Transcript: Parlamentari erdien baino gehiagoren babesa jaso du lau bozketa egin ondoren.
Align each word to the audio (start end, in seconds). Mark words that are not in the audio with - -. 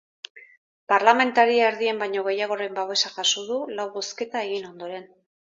Parlamentari 0.93 1.59
erdien 1.67 2.01
baino 2.03 2.25
gehiagoren 2.29 2.81
babesa 2.81 3.13
jaso 3.19 3.47
du 3.53 3.61
lau 3.77 3.89
bozketa 3.99 4.47
egin 4.51 4.69
ondoren. 4.75 5.11